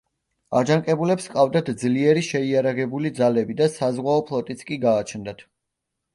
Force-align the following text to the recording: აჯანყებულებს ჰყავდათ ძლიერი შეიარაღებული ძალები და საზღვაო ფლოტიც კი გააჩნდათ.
აჯანყებულებს 0.59 1.27
ჰყავდათ 1.31 1.69
ძლიერი 1.81 2.23
შეიარაღებული 2.29 3.13
ძალები 3.21 3.59
და 3.61 3.69
საზღვაო 3.75 4.27
ფლოტიც 4.33 4.67
კი 4.73 4.81
გააჩნდათ. 4.89 5.47